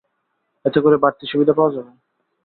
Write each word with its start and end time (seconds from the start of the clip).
এতে 0.65 0.79
করে 0.81 0.97
বাড়তি 0.97 1.25
সুবিধা 1.27 1.53
পাওয়া 1.57 1.71
যাবে! 1.75 1.91